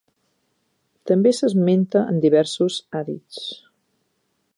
[1.11, 3.45] També s'esmenta en diversos hadits.